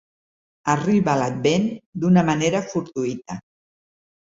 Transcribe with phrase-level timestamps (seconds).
[0.73, 1.67] Arriba l'Advent
[2.05, 3.41] d'una manera fortuïta.